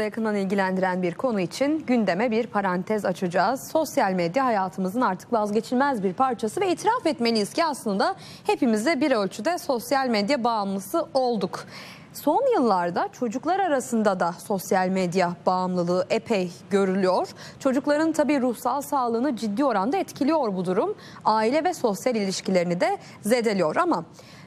[0.00, 3.68] yakından ilgilendiren bir konu için gündeme bir parantez açacağız.
[3.68, 8.14] Sosyal medya hayatımızın artık vazgeçilmez bir parçası ve itiraf etmeliyiz ki aslında
[8.46, 11.66] hepimiz bir ölçüde sosyal medya bağımlısı olduk.
[12.12, 17.28] Son yıllarda çocuklar arasında da sosyal medya bağımlılığı epey görülüyor.
[17.58, 20.94] Çocukların tabii ruhsal sağlığını ciddi oranda etkiliyor bu durum.
[21.24, 24.04] Aile ve sosyal ilişkilerini de zedeliyor ama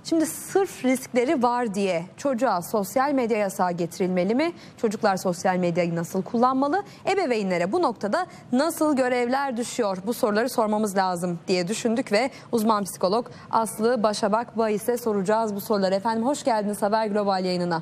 [0.10, 4.52] Şimdi sırf riskleri var diye çocuğa sosyal medya yasağı getirilmeli mi?
[4.78, 6.84] Çocuklar sosyal medyayı nasıl kullanmalı?
[7.12, 9.98] Ebeveynlere bu noktada nasıl görevler düşüyor?
[10.06, 15.96] Bu soruları sormamız lazım diye düşündük ve uzman psikolog Aslı Başabak Bayis'e soracağız bu soruları.
[15.96, 17.82] Efendim hoş geldiniz Haber Global yayınına.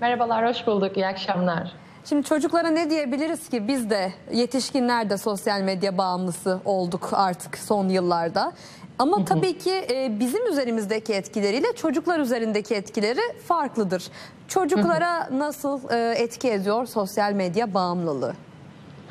[0.00, 0.96] Merhabalar, hoş bulduk.
[0.96, 1.72] İyi akşamlar.
[2.04, 7.88] Şimdi çocuklara ne diyebiliriz ki biz de yetişkinler de sosyal medya bağımlısı olduk artık son
[7.88, 8.52] yıllarda.
[8.98, 14.04] Ama tabii ki e, bizim üzerimizdeki etkileriyle çocuklar üzerindeki etkileri farklıdır.
[14.48, 18.32] Çocuklara nasıl e, etki ediyor sosyal medya bağımlılığı?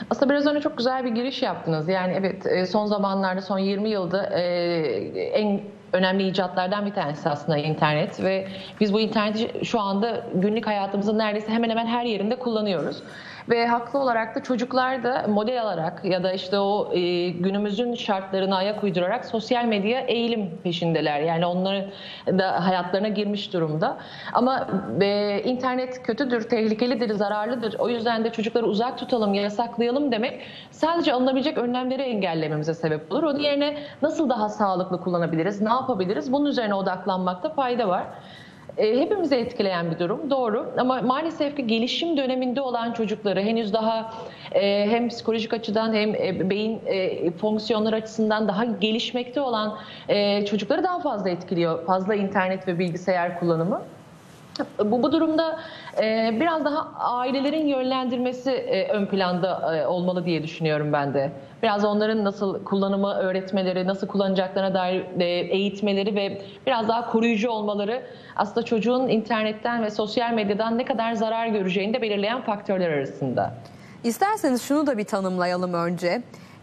[0.10, 1.90] Aslında biraz önce çok güzel bir giriş yaptınız.
[1.90, 5.62] Yani evet e, son zamanlarda son 20 yılda en
[5.94, 8.48] önemli icatlardan bir tanesi aslında internet ve
[8.80, 13.04] biz bu interneti şu anda günlük hayatımızın neredeyse hemen hemen her yerinde kullanıyoruz.
[13.52, 18.56] Ve haklı olarak da çocuklar da model alarak ya da işte o e, günümüzün şartlarına
[18.56, 21.20] ayak uydurarak sosyal medya eğilim peşindeler.
[21.20, 21.90] Yani onları
[22.28, 23.98] da hayatlarına girmiş durumda.
[24.34, 24.68] Ama
[25.02, 27.76] e, internet kötüdür, tehlikelidir, zararlıdır.
[27.80, 30.42] O yüzden de çocukları uzak tutalım, yasaklayalım demek
[30.72, 33.24] sadece alınabilecek önlemleri engellememize sebep olur.
[33.24, 36.34] Onun yerine nasıl daha sağlıklı kullanabiliriz, ne yapabiliriz?
[36.34, 38.04] Bunun üzerine odaklanmakta fayda var.
[38.78, 44.14] E, hepimizi etkileyen bir durum doğru ama maalesef ki gelişim döneminde olan çocukları henüz daha
[44.52, 46.82] e, hem psikolojik açıdan hem e, beyin
[47.32, 49.78] fonksiyonları açısından daha gelişmekte olan
[50.46, 53.82] çocukları daha fazla etkiliyor fazla internet ve bilgisayar kullanımı.
[54.80, 55.60] Bu, bu durumda
[56.02, 61.32] e, biraz daha ailelerin yönlendirmesi e, ön planda e, olmalı diye düşünüyorum ben de.
[61.64, 68.02] Biraz onların nasıl kullanımı öğretmeleri, nasıl kullanacaklarına dair e, eğitmeleri ve biraz daha koruyucu olmaları
[68.36, 73.54] aslında çocuğun internetten ve sosyal medyadan ne kadar zarar göreceğini de belirleyen faktörler arasında.
[74.04, 76.22] İsterseniz şunu da bir tanımlayalım önce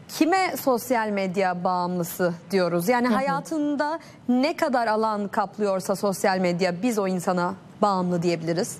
[0.09, 2.88] kime sosyal medya bağımlısı diyoruz?
[2.88, 3.98] Yani hayatında
[4.28, 8.78] ne kadar alan kaplıyorsa sosyal medya biz o insana bağımlı diyebiliriz?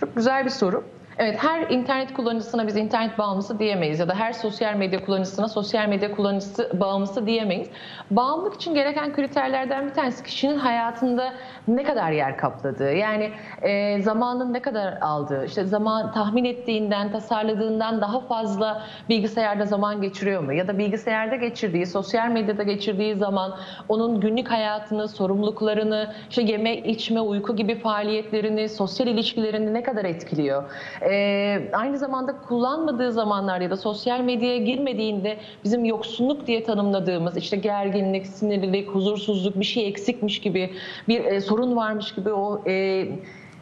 [0.00, 0.84] Çok güzel bir soru.
[1.18, 5.88] Evet her internet kullanıcısına biz internet bağımlısı diyemeyiz ya da her sosyal medya kullanıcısına sosyal
[5.88, 7.68] medya kullanıcısı bağımlısı diyemeyiz.
[8.10, 11.32] Bağımlılık için gereken kriterlerden bir tanesi kişinin hayatında
[11.68, 13.30] ne kadar yer kapladığı yani
[13.62, 20.42] e, zamanın ne kadar aldığı işte zaman tahmin ettiğinden tasarladığından daha fazla bilgisayarda zaman geçiriyor
[20.42, 23.56] mu ya da bilgisayarda geçirdiği sosyal medyada geçirdiği zaman
[23.88, 30.64] onun günlük hayatını sorumluluklarını işte yeme içme uyku gibi faaliyetlerini sosyal ilişkilerini ne kadar etkiliyor?
[31.08, 37.56] E, aynı zamanda kullanmadığı zamanlar ya da sosyal medyaya girmediğinde bizim yoksunluk diye tanımladığımız işte
[37.56, 40.72] gerginlik, sinirlilik, huzursuzluk, bir şey eksikmiş gibi
[41.08, 43.04] bir e, sorun varmış gibi o e,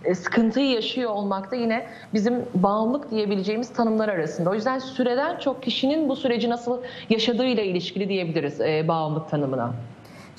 [0.05, 4.51] e sıkıntıyı yaşıyor olmak da yine bizim bağımlılık diyebileceğimiz tanımlar arasında.
[4.51, 6.81] O yüzden süreden çok kişinin bu süreci nasıl
[7.11, 9.73] yaşadığıyla ilişkili diyebiliriz e, bağımlılık tanımına.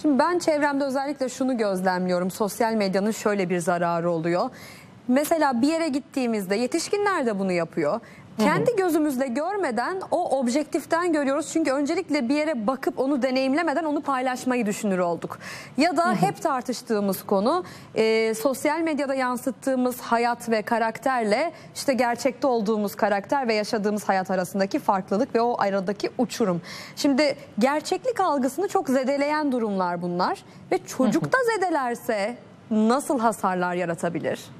[0.02, 2.32] Şimdi ben çevremde özellikle şunu gözlemliyorum.
[2.32, 4.50] Sosyal medyanın şöyle bir zararı oluyor.
[5.08, 8.00] Mesela bir yere gittiğimizde yetişkinler de bunu yapıyor.
[8.40, 11.50] Kendi gözümüzle görmeden o objektiften görüyoruz.
[11.54, 15.40] Çünkü öncelikle bir yere bakıp onu deneyimlemeden onu paylaşmayı düşünür olduk.
[15.78, 17.64] Ya da hep tartıştığımız konu
[17.96, 24.80] e, sosyal medyada yansıttığımız hayat ve karakterle işte gerçekte olduğumuz karakter ve yaşadığımız hayat arasındaki
[24.80, 26.62] farklılık ve o aradaki uçurum.
[26.96, 32.38] Şimdi gerçeklik algısını çok zedeleyen durumlar bunlar ve çocukta zedelerse
[32.72, 34.57] nasıl hasarlar yaratabilir?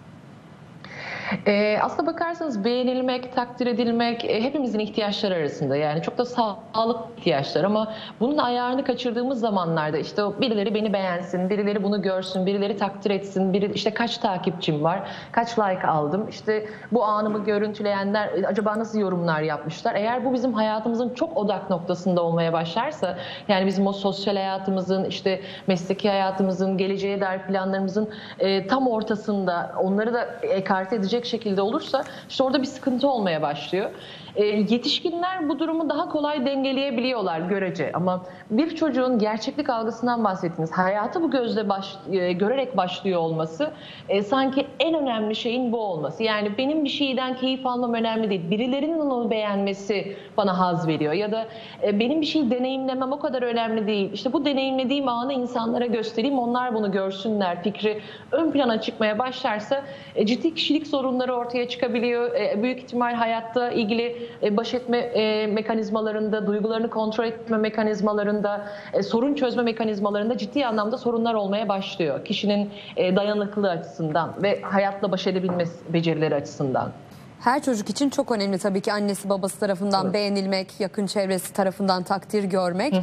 [1.48, 5.76] E, aslına bakarsanız beğenilmek, takdir edilmek e, hepimizin ihtiyaçları arasında.
[5.76, 11.84] Yani çok da sağlık ihtiyaçlar ama bunun ayarını kaçırdığımız zamanlarda işte birileri beni beğensin, birileri
[11.84, 15.00] bunu görsün, birileri takdir etsin, biri işte kaç takipçim var,
[15.32, 19.96] kaç like aldım, işte bu anımı görüntüleyenler e, acaba nasıl yorumlar yapmışlar?
[19.96, 23.18] Eğer bu bizim hayatımızın çok odak noktasında olmaya başlarsa
[23.48, 28.10] yani bizim o sosyal hayatımızın, işte mesleki hayatımızın, geleceğe dair planlarımızın
[28.40, 33.42] e, tam ortasında onları da ekarte edecek edecek şekilde olursa işte orada bir sıkıntı olmaya
[33.42, 33.90] başlıyor.
[34.38, 41.22] E, yetişkinler bu durumu daha kolay dengeleyebiliyorlar görece ama bir çocuğun gerçeklik algısından bahsettiğiniz hayatı
[41.22, 43.72] bu gözle baş, e, görerek başlıyor olması
[44.10, 46.24] e, sanki en önemli şeyin bu olması.
[46.24, 48.52] Yani benim bir şeyden keyif almam önemli değil.
[48.52, 51.46] Birilerinin onu beğenmesi bana haz veriyor ya da
[51.84, 54.14] benim bir şey deneyimlemem o kadar önemli değil.
[54.14, 58.02] İşte bu deneyimlediğim anı insanlara göstereyim onlar bunu görsünler fikri
[58.32, 59.84] ön plana çıkmaya başlarsa
[60.26, 62.32] ciddi kişilik sorunları ortaya çıkabiliyor.
[62.64, 64.27] Büyük ihtimal hayatta ilgili
[64.58, 71.34] baş etme e, mekanizmalarında, duygularını kontrol etme mekanizmalarında, e, sorun çözme mekanizmalarında ciddi anlamda sorunlar
[71.34, 72.26] olmaya başlıyor.
[72.26, 75.64] Kişinin e, dayanıklılığı açısından ve hayatla baş edebilme
[75.94, 76.92] becerileri açısından.
[77.40, 80.14] Her çocuk için çok önemli tabii ki annesi babası tarafından Evet.
[80.14, 82.94] beğenilmek, yakın çevresi tarafından takdir görmek.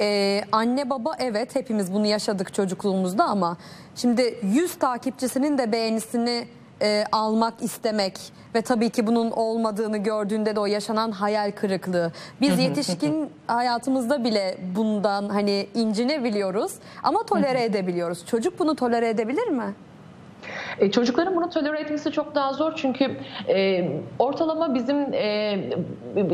[0.00, 3.56] Ee, anne baba evet hepimiz bunu yaşadık çocukluğumuzda ama
[3.96, 6.44] şimdi 100 takipçisinin de beğenisini
[6.82, 8.18] e, almak istemek
[8.54, 12.12] ve tabii ki bunun olmadığını gördüğünde de o yaşanan hayal kırıklığı.
[12.40, 16.72] Biz yetişkin hayatımızda bile bundan hani incinebiliyoruz
[17.02, 18.26] ama tolere edebiliyoruz.
[18.26, 19.74] Çocuk bunu tolere edebilir mi?
[20.78, 23.16] E, çocukların bunu tolere etmesi çok daha zor çünkü
[23.48, 23.88] e,
[24.18, 25.58] ortalama bizim e,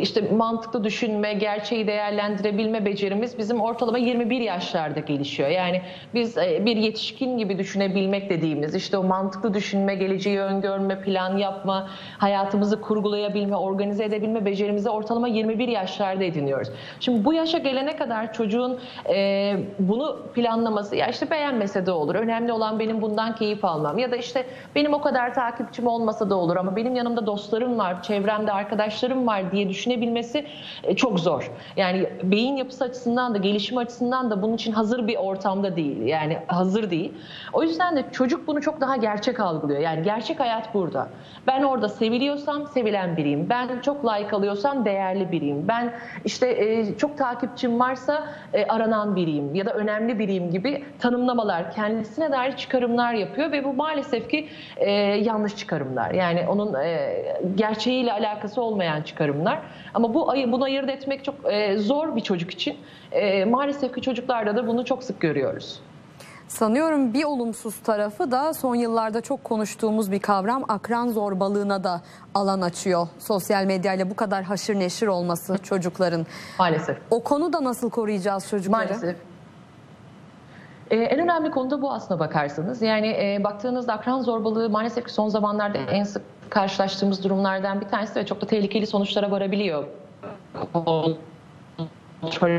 [0.01, 5.49] işte mantıklı düşünme, gerçeği değerlendirebilme becerimiz bizim ortalama 21 yaşlarda gelişiyor.
[5.49, 5.83] Yani
[6.15, 11.89] biz e, bir yetişkin gibi düşünebilmek dediğimiz işte o mantıklı düşünme, geleceği öngörme, plan yapma,
[12.19, 16.69] hayatımızı kurgulayabilme, organize edebilme becerimizi ortalama 21 yaşlarda ediniyoruz.
[17.01, 22.15] Şimdi bu yaşa gelene kadar çocuğun e, bunu planlaması ya işte beğenmese de olur.
[22.15, 24.30] Önemli olan benim bundan keyif almam ya da işte
[24.75, 29.53] benim o kadar takipçim olmasa da olur ama benim yanımda dostlarım var, çevremde arkadaşlarım var
[29.53, 30.47] diye düşünebilmesi
[30.85, 31.51] e, çok zor.
[31.77, 36.03] Yani beyin yapısı açısından da gelişim açısından da bunun için hazır bir ortamda değil.
[36.03, 37.13] Yani hazır değil.
[37.53, 39.81] O yüzden de çocuk bunu çok daha gerçek algılıyor.
[39.81, 41.09] Yani gerçek hayat burada.
[41.47, 43.47] Ben orada seviliyorsam sevilen biriyim.
[43.51, 45.69] Ben çok like alıyorsam değerli biriyim.
[45.69, 45.93] Ben
[46.25, 52.33] işte e, çok takipçim varsa e, aranan biriyim ya da önemli biriyim gibi tanımlamalar, kendisine
[52.33, 56.11] dair çıkarımlar yapıyor ve bu maalesef ki e, yanlış çıkarımlar.
[56.11, 57.23] Yani onun e,
[57.55, 59.59] gerçeğiyle alakası olmayan çıkarımlar.
[59.95, 62.77] Ama bu bunu ayırt etmek çok e, zor bir çocuk için.
[63.13, 65.81] E, maalesef ki çocuklarda da bunu çok sık görüyoruz.
[66.49, 72.03] Sanıyorum bir olumsuz tarafı da son yıllarda çok konuştuğumuz bir kavram akran zorbalığına da
[72.35, 73.09] alan açıyor.
[73.19, 76.27] Sosyal medyayla bu kadar haşır neşir olması çocukların.
[76.59, 76.99] Maalesef.
[77.11, 78.89] O konuda nasıl koruyacağız çocukları?
[78.89, 79.17] Maalesef.
[80.91, 82.83] Ee, en önemli konu da bu aslına bakarsanız.
[82.83, 88.21] Yani e, baktığınızda akran zorbalığı maalesef ki son zamanlarda en sık karşılaştığımız durumlardan bir tanesi
[88.21, 89.85] ve çok da tehlikeli sonuçlara varabiliyor.
[92.21, 92.51] Kontrol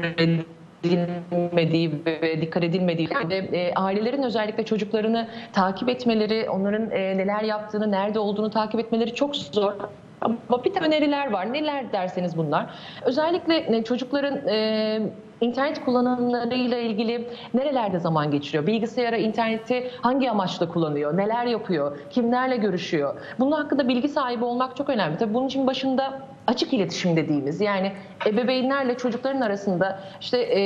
[0.83, 7.91] edilmediği ve dikkat edilmediği ve e, ailelerin özellikle çocuklarını takip etmeleri, onların e, neler yaptığını,
[7.91, 9.73] nerede olduğunu takip etmeleri çok zor.
[10.21, 11.53] Ama bir öneriler var.
[11.53, 12.65] Neler derseniz bunlar.
[13.05, 14.99] Özellikle e, çocukların e,
[15.41, 18.67] internet kullanımlarıyla ilgili nerelerde zaman geçiriyor?
[18.67, 21.17] Bilgisayara, interneti hangi amaçla kullanıyor?
[21.17, 21.97] Neler yapıyor?
[22.09, 23.19] Kimlerle görüşüyor?
[23.39, 25.17] Bunun hakkında bilgi sahibi olmak çok önemli.
[25.17, 27.91] Tabii bunun için başında açık iletişim dediğimiz yani
[28.27, 30.61] ebeveynlerle çocukların arasında işte e,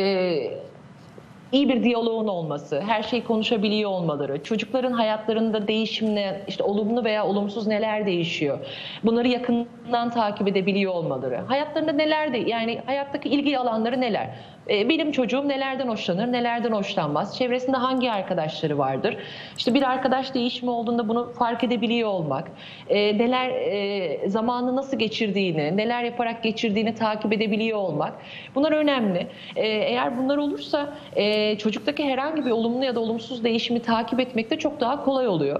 [1.55, 7.67] iyi bir diyaloğun olması, her şeyi konuşabiliyor olmaları, çocukların hayatlarında değişimle işte olumlu veya olumsuz
[7.67, 8.59] neler değişiyor.
[9.03, 11.37] Bunları yakından takip edebiliyor olmaları.
[11.47, 14.29] Hayatlarında neler de yani hayattaki ilgi alanları neler?
[14.69, 17.37] Ee, Benim çocuğum nelerden hoşlanır, nelerden hoşlanmaz?
[17.37, 19.17] Çevresinde hangi arkadaşları vardır?
[19.57, 22.51] İşte bir arkadaş değişimi olduğunda bunu fark edebiliyor olmak,
[22.89, 28.13] e, neler e, zamanı nasıl geçirdiğini, neler yaparak geçirdiğini takip edebiliyor olmak.
[28.55, 29.27] Bunlar önemli.
[29.55, 34.51] E, eğer bunlar olursa e, çocuktaki herhangi bir olumlu ya da olumsuz değişimi takip etmek
[34.51, 35.59] de çok daha kolay oluyor.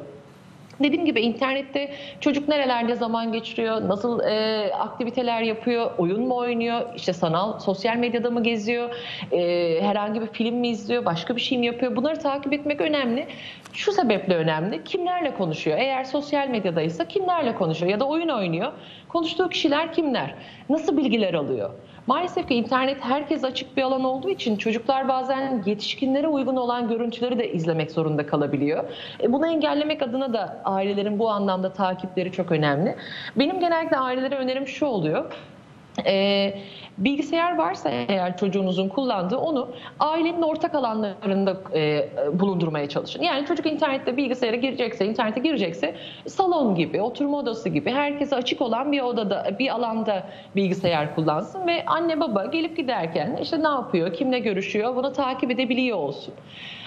[0.79, 7.13] Dediğim gibi internette çocuk nerelerde zaman geçiriyor, nasıl e, aktiviteler yapıyor, oyun mu oynuyor, işte
[7.13, 8.89] sanal sosyal medyada mı geziyor,
[9.31, 11.95] e, herhangi bir film mi izliyor, başka bir şey mi yapıyor?
[11.95, 13.27] Bunları takip etmek önemli.
[13.73, 14.83] Şu sebeple önemli.
[14.83, 15.77] Kimlerle konuşuyor?
[15.77, 18.71] Eğer sosyal medyadaysa kimlerle konuşuyor ya da oyun oynuyor?
[19.09, 20.35] Konuştuğu kişiler kimler?
[20.69, 21.69] Nasıl bilgiler alıyor?
[22.07, 27.39] Maalesef ki internet herkes açık bir alan olduğu için çocuklar bazen yetişkinlere uygun olan görüntüleri
[27.39, 28.83] de izlemek zorunda kalabiliyor.
[29.23, 32.95] E, bunu engellemek adına da ailelerin bu anlamda takipleri çok önemli.
[33.35, 35.31] Benim genellikle ailelere önerim şu oluyor.
[36.05, 36.53] E,
[36.97, 43.21] bilgisayar varsa eğer çocuğunuzun kullandığı onu ailenin ortak alanlarında e, bulundurmaya çalışın.
[43.21, 45.95] Yani çocuk internette bilgisayara girecekse, internete girecekse
[46.27, 51.85] salon gibi, oturma odası gibi herkese açık olan bir odada, bir alanda bilgisayar kullansın ve
[51.85, 56.33] anne baba gelip giderken işte ne yapıyor, kimle görüşüyor bunu takip edebiliyor olsun.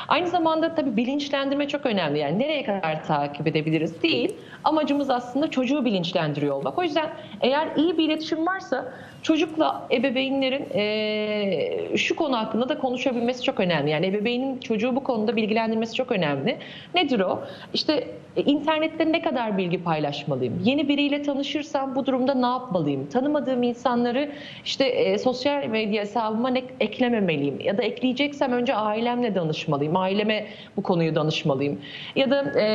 [0.08, 2.18] Aynı zamanda tabii bilinçlendirme çok önemli.
[2.18, 4.36] Yani nereye kadar takip edebiliriz değil.
[4.64, 6.78] Amacımız aslında çocuğu bilinçlendiriyor olmak.
[6.78, 7.10] O yüzden
[7.40, 8.92] eğer iyi bir iletişim varsa
[9.28, 13.90] çocukla ebeveynlerin eee, şu konu hakkında da konuşabilmesi çok önemli.
[13.90, 16.56] Yani ebeveynin çocuğu bu konuda bilgilendirmesi çok önemli.
[16.94, 17.42] Nedir o?
[17.74, 18.04] İşte
[18.36, 20.60] e, internette ne kadar bilgi paylaşmalıyım?
[20.64, 23.08] Yeni biriyle tanışırsam bu durumda ne yapmalıyım?
[23.08, 24.30] Tanımadığım insanları
[24.64, 27.60] işte e, sosyal medya hesabıma ne, eklememeliyim?
[27.60, 29.96] Ya da ekleyeceksem önce ailemle danışmalıyım.
[29.96, 31.80] Aileme bu konuyu danışmalıyım.
[32.16, 32.68] Ya da e,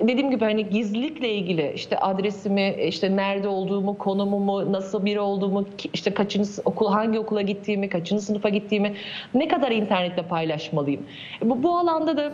[0.00, 6.14] dediğim gibi hani gizlilikle ilgili işte adresimi, işte nerede olduğumu, konumumu, nasıl biri olduğumu, işte
[6.14, 8.94] kaçıncı okul, hangi okula gittiğimi, kaçıncı sınıfa gittiğimi
[9.34, 11.06] ne kadar internette paylaşmalıyım.
[11.42, 12.32] Bu, bu alanda da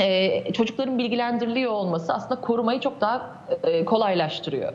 [0.00, 4.72] e, çocukların bilgilendiriliyor olması aslında korumayı çok daha e, kolaylaştırıyor.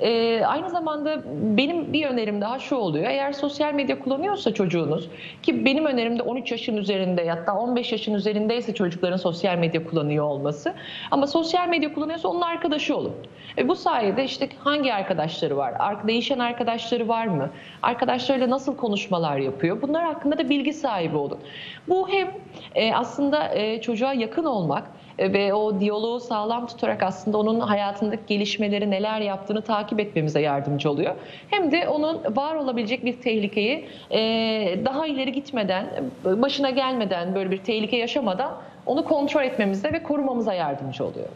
[0.00, 1.22] E, aynı zamanda
[1.56, 3.04] benim bir önerim daha şu oluyor.
[3.10, 5.08] Eğer sosyal medya kullanıyorsa çocuğunuz
[5.42, 10.24] ki benim önerim de 13 yaşın üzerinde hatta 15 yaşın üzerindeyse çocukların sosyal medya kullanıyor
[10.24, 10.74] olması.
[11.10, 13.14] Ama sosyal medya kullanıyorsa onun arkadaşı olun.
[13.58, 15.74] E, bu sayede işte hangi arkadaşları var?
[15.78, 17.50] Ar- Değişen arkadaşları var mı?
[17.82, 19.82] Arkadaşlarıyla nasıl konuşmalar yapıyor?
[19.82, 21.38] Bunlar hakkında da bilgi sahibi olun.
[21.88, 22.30] Bu hem
[22.74, 24.84] e, aslında e, çocuğa yakın olmak
[25.18, 31.14] ve o diyaloğu sağlam tutarak aslında onun hayatındaki gelişmeleri neler yaptığını takip etmemize yardımcı oluyor.
[31.50, 34.20] Hem de onun var olabilecek bir tehlikeyi e,
[34.84, 35.86] daha ileri gitmeden,
[36.26, 38.52] e, başına gelmeden, böyle bir tehlike yaşamadan
[38.86, 41.28] onu kontrol etmemize ve korumamıza yardımcı oluyor.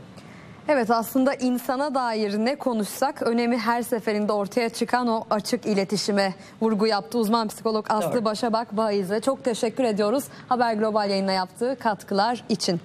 [0.71, 6.87] Evet aslında insana dair ne konuşsak önemi her seferinde ortaya çıkan o açık iletişime vurgu
[6.87, 7.19] yaptı.
[7.19, 8.25] Uzman psikolog Aslı Doğru.
[8.25, 12.81] Başabak Baiz'e çok teşekkür ediyoruz Haber Global yayına yaptığı katkılar için.